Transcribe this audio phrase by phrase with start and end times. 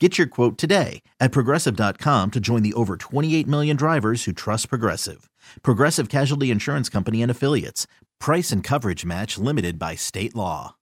[0.00, 4.68] Get your quote today at progressive.com to join the over 28 million drivers who trust
[4.68, 5.30] Progressive.
[5.62, 7.86] Progressive Casualty Insurance Company and Affiliates.
[8.18, 10.74] Price and coverage match limited by state law.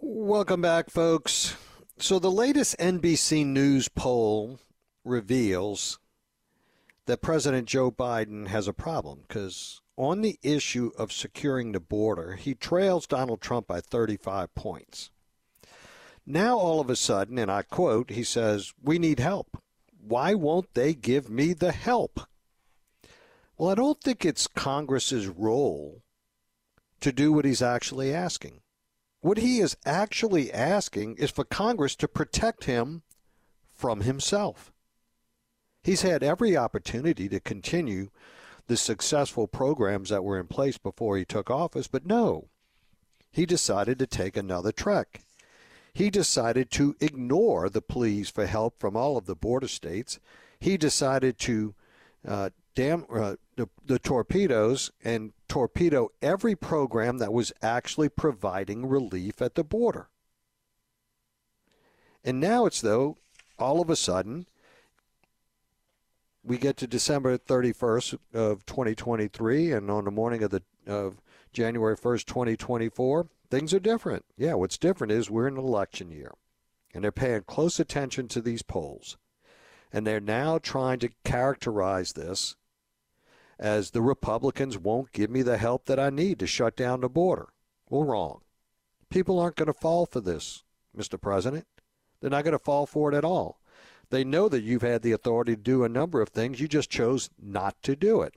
[0.00, 1.56] Welcome back, folks.
[1.98, 4.60] So, the latest NBC News poll
[5.04, 5.98] reveals
[7.06, 12.34] that President Joe Biden has a problem because on the issue of securing the border,
[12.34, 15.11] he trails Donald Trump by 35 points.
[16.24, 19.60] Now, all of a sudden, and I quote, he says, We need help.
[20.00, 22.20] Why won't they give me the help?
[23.56, 26.02] Well, I don't think it's Congress's role
[27.00, 28.60] to do what he's actually asking.
[29.20, 33.02] What he is actually asking is for Congress to protect him
[33.72, 34.72] from himself.
[35.82, 38.10] He's had every opportunity to continue
[38.68, 42.48] the successful programs that were in place before he took office, but no.
[43.32, 45.22] He decided to take another trek
[45.94, 50.18] he decided to ignore the pleas for help from all of the border states.
[50.58, 51.74] He decided to
[52.26, 59.42] uh, damn uh, the, the torpedoes and torpedo every program that was actually providing relief
[59.42, 60.08] at the border.
[62.24, 63.16] And now it's though,
[63.58, 64.46] all of a sudden,
[66.44, 71.20] we get to December 31st of 2023, and on the morning of the of
[71.52, 74.24] January 1st, 2024, Things are different.
[74.38, 76.32] Yeah, what's different is we're in an election year,
[76.94, 79.18] and they're paying close attention to these polls.
[79.92, 82.56] And they're now trying to characterize this
[83.58, 87.10] as the Republicans won't give me the help that I need to shut down the
[87.10, 87.48] border.
[87.90, 88.40] Well, wrong.
[89.10, 90.64] People aren't going to fall for this,
[90.96, 91.20] Mr.
[91.20, 91.66] President.
[92.22, 93.60] They're not going to fall for it at all.
[94.08, 96.58] They know that you've had the authority to do a number of things.
[96.58, 98.32] You just chose not to do it.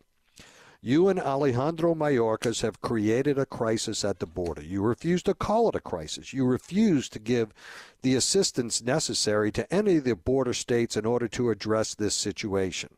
[0.88, 4.62] You and Alejandro Mayorkas have created a crisis at the border.
[4.62, 6.32] You refuse to call it a crisis.
[6.32, 7.56] You refuse to give
[8.04, 12.98] the assistance necessary to any of the border states in order to address this situation.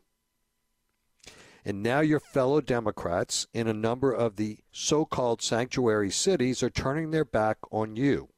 [1.64, 6.68] And now your fellow Democrats in a number of the so called sanctuary cities are
[6.68, 8.28] turning their back on you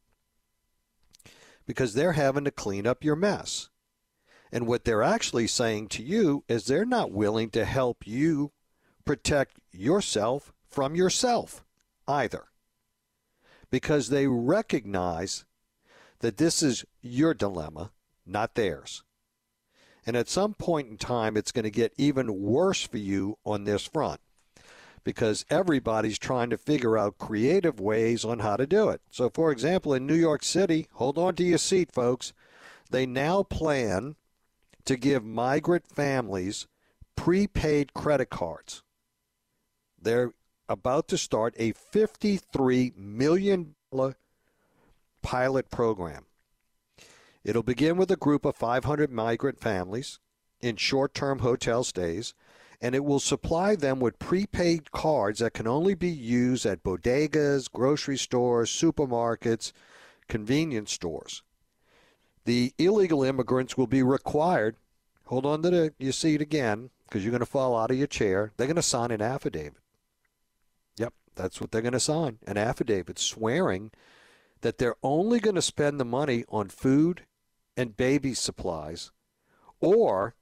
[1.66, 3.68] because they're having to clean up your mess.
[4.52, 8.52] And what they're actually saying to you is they're not willing to help you
[9.04, 11.64] protect yourself from yourself
[12.06, 12.44] either.
[13.70, 15.44] Because they recognize
[16.20, 17.92] that this is your dilemma,
[18.26, 19.02] not theirs.
[20.06, 23.64] And at some point in time, it's going to get even worse for you on
[23.64, 24.20] this front
[25.04, 29.00] because everybody's trying to figure out creative ways on how to do it.
[29.10, 32.32] So, for example, in New York City, hold on to your seat, folks,
[32.90, 34.16] they now plan
[34.84, 36.66] to give migrant families
[37.16, 38.82] prepaid credit cards.
[40.00, 40.32] They're
[40.68, 43.74] about to start a $53 million
[45.22, 46.24] pilot program.
[47.42, 50.18] It'll begin with a group of 500 migrant families
[50.60, 52.34] in short term hotel stays,
[52.80, 57.70] and it will supply them with prepaid cards that can only be used at bodegas,
[57.70, 59.72] grocery stores, supermarkets,
[60.28, 61.42] convenience stores.
[62.44, 64.76] The illegal immigrants will be required,
[65.26, 68.06] hold on to the, your seat again, because you're going to fall out of your
[68.06, 68.52] chair.
[68.56, 69.74] They're going to sign an affidavit.
[71.34, 73.90] That's what they're going to sign an affidavit swearing
[74.60, 77.24] that they're only going to spend the money on food
[77.76, 79.10] and baby supplies,
[79.80, 80.34] or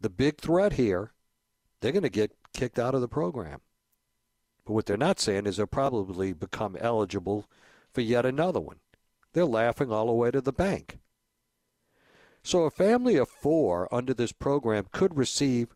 [0.00, 1.12] the big threat here,
[1.80, 3.60] they're going to get kicked out of the program.
[4.64, 7.46] But what they're not saying is they'll probably become eligible
[7.92, 8.80] for yet another one.
[9.32, 10.98] They're laughing all the way to the bank.
[12.42, 15.74] So a family of four under this program could receive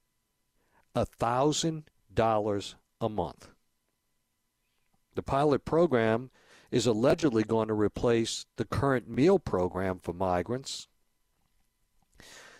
[0.94, 3.48] a $1,000 a month.
[5.16, 6.30] The pilot program
[6.70, 10.88] is allegedly going to replace the current meal program for migrants.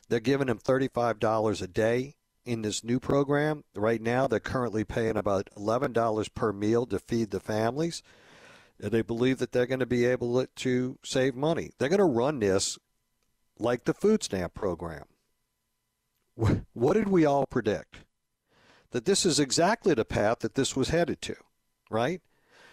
[0.08, 3.64] They're giving them $35 a day in this new program.
[3.74, 8.02] Right now, they're currently paying about $11 per meal to feed the families.
[8.80, 11.70] And they believe that they're going to be able to save money.
[11.78, 12.78] They're going to run this
[13.58, 15.04] like the food stamp program.
[16.36, 17.96] What did we all predict?
[18.92, 21.36] That this is exactly the path that this was headed to,
[21.90, 22.22] right?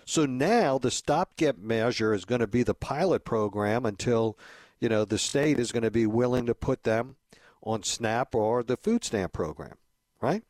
[0.05, 4.37] So now the stopgap measure is going to be the pilot program until,
[4.79, 7.15] you know, the state is going to be willing to put them
[7.61, 9.75] on SNAP or the food stamp program,
[10.21, 10.43] right?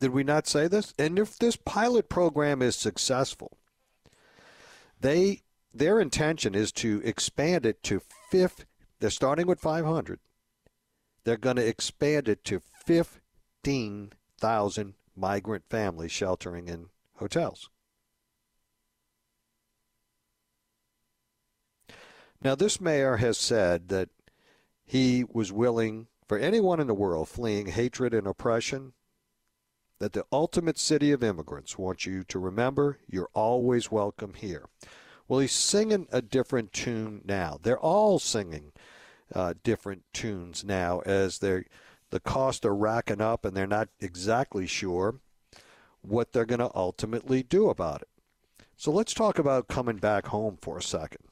[0.00, 0.92] Did we not say this?
[0.98, 3.58] And if this pilot program is successful,
[5.00, 5.42] they
[5.72, 8.00] their intention is to expand it to
[8.30, 8.64] fifth.
[8.98, 10.20] They're starting with 500.
[11.24, 17.70] They're going to expand it to 15,000 migrant families sheltering in hotels.
[22.42, 24.10] Now, this mayor has said that
[24.84, 28.92] he was willing for anyone in the world fleeing hatred and oppression
[29.98, 34.68] that the ultimate city of immigrants wants you to remember you're always welcome here.
[35.26, 37.58] Well, he's singing a different tune now.
[37.60, 38.72] They're all singing
[39.34, 41.64] uh, different tunes now as they
[42.10, 45.16] the costs are racking up and they're not exactly sure
[46.06, 48.08] what they're going to ultimately do about it.
[48.76, 51.24] So let's talk about coming back home for a second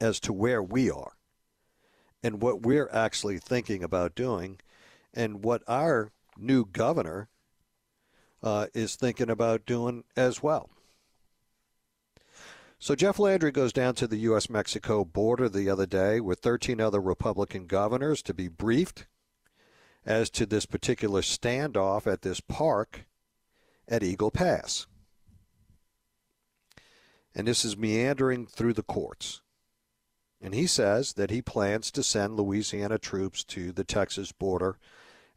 [0.00, 1.12] as to where we are
[2.22, 4.60] and what we're actually thinking about doing
[5.14, 7.28] and what our new governor
[8.42, 10.70] uh, is thinking about doing as well.
[12.78, 14.48] So Jeff Landry goes down to the U.S.
[14.48, 19.06] Mexico border the other day with 13 other Republican governors to be briefed
[20.06, 23.04] as to this particular standoff at this park
[23.88, 24.86] at Eagle Pass.
[27.34, 29.42] And this is meandering through the courts.
[30.40, 34.78] And he says that he plans to send Louisiana troops to the Texas border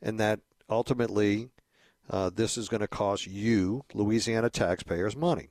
[0.02, 0.40] and that
[0.70, 1.50] ultimately
[2.10, 5.50] uh, this is going to cost you, Louisiana taxpayers, money.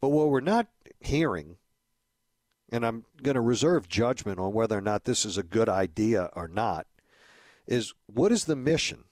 [0.00, 0.68] But what we're not
[1.00, 1.56] hearing,
[2.70, 6.30] and I'm going to reserve judgment on whether or not this is a good idea
[6.34, 6.86] or not,
[7.66, 9.04] is what is the mission?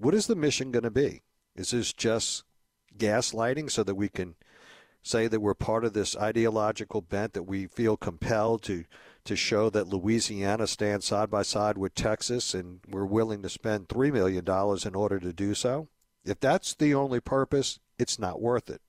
[0.00, 1.20] What is the mission going to be?
[1.54, 2.44] Is this just
[2.96, 4.34] gaslighting so that we can
[5.02, 8.84] say that we're part of this ideological bent that we feel compelled to
[9.24, 13.88] to show that Louisiana stands side by side with Texas and we're willing to spend
[13.88, 14.42] $3 million
[14.86, 15.88] in order to do so.
[16.24, 18.80] If that's the only purpose, it's not worth it.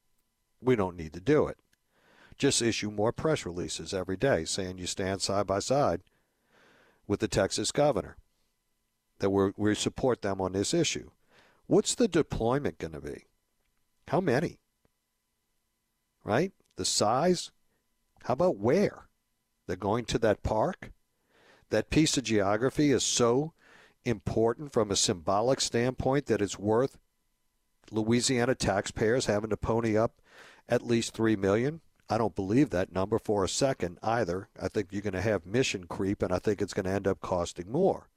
[0.62, 1.58] We don't need to do it.
[2.38, 6.04] Just issue more press releases every day saying you stand side by side
[7.06, 8.16] with the Texas governor,
[9.22, 11.10] that we we support them on this issue.
[11.66, 13.24] What's the deployment going to be?
[14.10, 14.60] How many?
[16.24, 16.52] right?
[16.78, 17.52] The size.
[18.24, 19.08] How about where?
[19.68, 20.92] They're going to that park.
[21.70, 23.54] That piece of geography is so
[24.04, 26.98] important from a symbolic standpoint that it's worth
[27.92, 30.22] Louisiana taxpayers having to pony up
[30.68, 31.82] at least three million.
[32.10, 34.50] I don't believe that number for a second either.
[34.62, 37.08] I think you're going to have mission creep, and I think it's going to end
[37.08, 38.10] up costing more.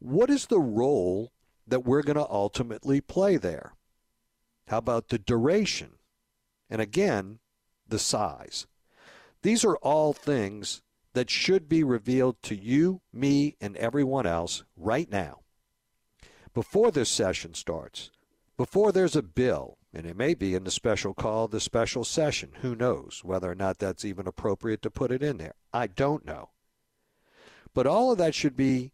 [0.00, 1.30] What is the role
[1.66, 3.74] that we're going to ultimately play there?
[4.66, 5.92] How about the duration?
[6.68, 7.38] And again,
[7.86, 8.66] the size.
[9.42, 10.82] These are all things
[11.12, 15.40] that should be revealed to you, me, and everyone else right now.
[16.54, 18.10] Before this session starts,
[18.56, 22.52] before there's a bill, and it may be in the special call, the special session.
[22.62, 25.54] Who knows whether or not that's even appropriate to put it in there?
[25.72, 26.50] I don't know.
[27.74, 28.92] But all of that should be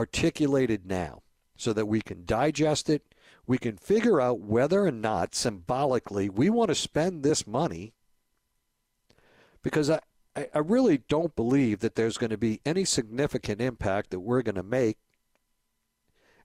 [0.00, 1.22] articulated now
[1.56, 3.14] so that we can digest it
[3.46, 7.92] we can figure out whether or not symbolically we want to spend this money
[9.62, 10.00] because I,
[10.36, 14.54] I really don't believe that there's going to be any significant impact that we're going
[14.54, 14.96] to make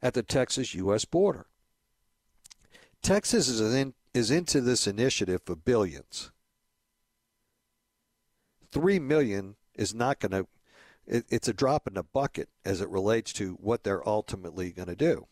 [0.02, 1.06] at the Texas U.S.
[1.06, 1.46] border.
[3.02, 6.32] Texas is, in, is into this initiative for billions.
[8.72, 10.48] Three million is not going to,
[11.08, 14.88] it, it's a drop in the bucket as it relates to what they're ultimately going
[14.88, 15.28] to do.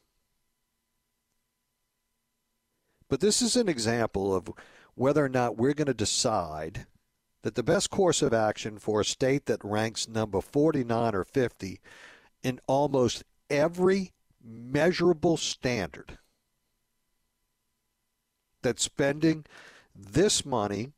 [3.09, 4.49] But this is an example of
[4.95, 6.85] whether or not we're going to decide
[7.43, 11.79] that the best course of action for a state that ranks number 49 or 50
[12.41, 14.13] in almost every
[14.43, 16.17] measurable standard
[18.61, 19.45] that spending
[19.93, 20.91] this money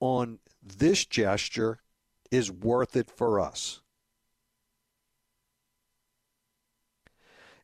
[0.00, 1.81] on this gesture
[2.32, 3.80] is worth it for us.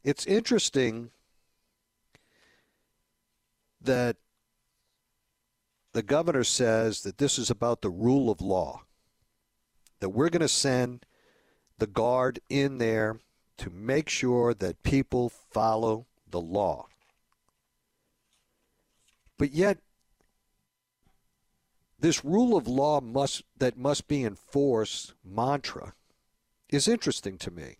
[0.04, 1.10] It's interesting
[3.80, 4.16] that
[5.94, 8.82] the governor says that this is about the rule of law.
[10.00, 11.04] that we're going to send
[11.78, 13.20] the guard in there
[13.56, 16.87] to make sure that people follow the law.
[19.38, 19.78] But yet,
[21.99, 25.95] this rule of law must that must be enforced mantra
[26.69, 27.76] is interesting to me.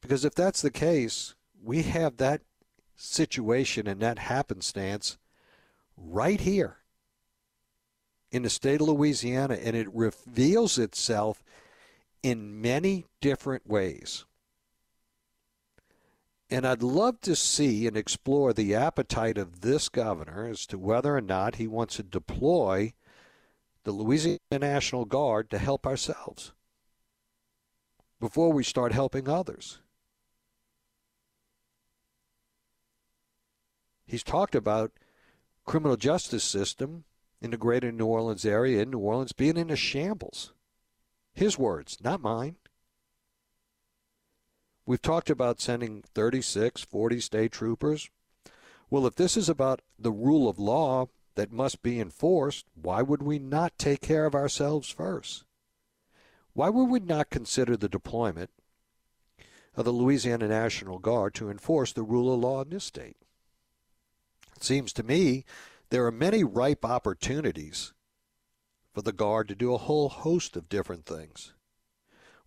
[0.00, 2.42] Because if that's the case, we have that
[2.94, 5.18] situation and that happenstance
[5.96, 6.78] right here
[8.30, 11.42] in the state of Louisiana, and it reveals itself
[12.22, 14.24] in many different ways.
[16.50, 21.14] And I'd love to see and explore the appetite of this governor as to whether
[21.14, 22.94] or not he wants to deploy
[23.84, 26.52] the Louisiana National Guard to help ourselves
[28.18, 29.78] before we start helping others.
[34.06, 34.92] He's talked about
[35.66, 37.04] criminal justice system
[37.42, 40.54] in the greater New Orleans area in New Orleans being in a shambles.
[41.34, 42.56] His words, not mine.
[44.88, 48.08] We've talked about sending 36, 40 state troopers.
[48.88, 53.22] Well, if this is about the rule of law that must be enforced, why would
[53.22, 55.44] we not take care of ourselves first?
[56.54, 58.48] Why would we not consider the deployment
[59.76, 63.18] of the Louisiana National Guard to enforce the rule of law in this state?
[64.56, 65.44] It seems to me
[65.90, 67.92] there are many ripe opportunities
[68.94, 71.52] for the Guard to do a whole host of different things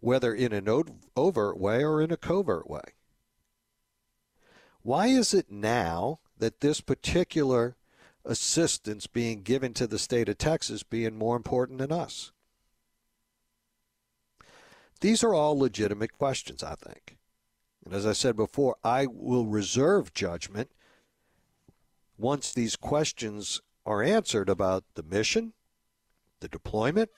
[0.01, 0.67] whether in an
[1.15, 2.81] overt way or in a covert way.
[4.81, 7.77] Why is it now that this particular
[8.25, 12.31] assistance being given to the state of Texas being more important than us?
[14.99, 17.17] These are all legitimate questions, I think.
[17.85, 20.71] And as I said before, I will reserve judgment
[22.17, 25.53] once these questions are answered about the mission,
[26.39, 27.09] the deployment,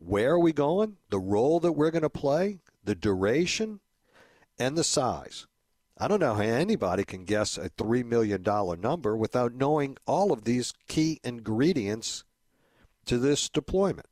[0.00, 3.80] where are we going, the role that we're going to play, the duration,
[4.58, 5.46] and the size.
[5.98, 8.42] I don't know how anybody can guess a $3 million
[8.80, 12.24] number without knowing all of these key ingredients
[13.04, 14.06] to this deployment.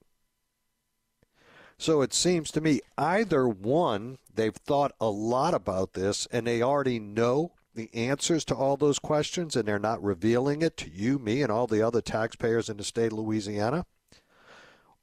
[1.79, 6.61] So it seems to me either one, they've thought a lot about this and they
[6.61, 11.19] already know the answers to all those questions and they're not revealing it to you,
[11.19, 13.87] me, and all the other taxpayers in the state of Louisiana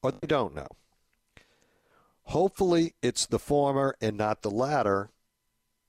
[0.01, 0.67] or they don't know.
[2.23, 5.11] Hopefully, it's the former and not the latter,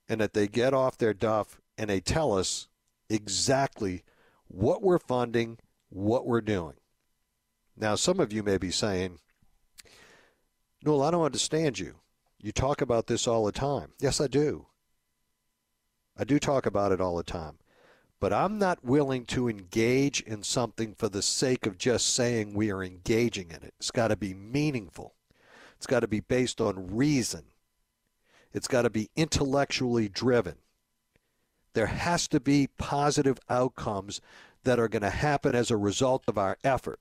[0.09, 2.69] and that they get off their duff and they tell us
[3.09, 4.03] exactly
[4.49, 5.59] what we're funding,
[5.89, 6.75] what we're doing.
[7.77, 9.19] Now, some of you may be saying,
[10.85, 11.97] Newell, I don't understand you.
[12.39, 13.93] You talk about this all the time.
[13.99, 14.67] Yes, I do.
[16.17, 17.59] I do talk about it all the time
[18.19, 22.71] but I'm not willing to engage in something for the sake of just saying we
[22.71, 23.75] are engaging in it.
[23.79, 25.15] It's got to be meaningful.
[25.77, 27.45] It's got to be based on reason.
[28.53, 30.57] It's got to be intellectually driven.
[31.75, 34.23] There has to be positive outcomes
[34.65, 37.01] that are going to happen as a result of our effort.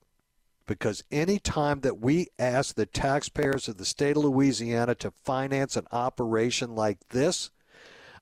[0.68, 5.78] Because any time that we ask the taxpayers of the state of Louisiana to finance
[5.78, 7.52] an operation like this,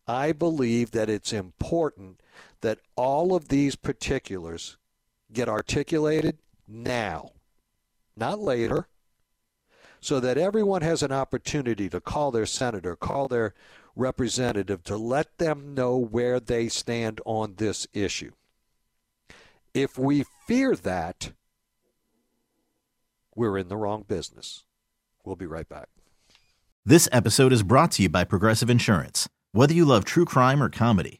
[0.07, 2.21] I believe that it's important
[2.63, 4.77] that all of these particulars
[5.31, 7.31] get articulated now,
[8.15, 8.87] not later,
[9.99, 13.53] so that everyone has an opportunity to call their senator, call their
[13.97, 18.31] representative to let them know where they stand on this issue.
[19.73, 21.33] If we fear that,
[23.35, 24.63] we're in the wrong business.
[25.25, 25.89] We'll be right back.
[26.85, 29.27] This episode is brought to you by Progressive Insurance.
[29.51, 31.19] Whether you love true crime or comedy,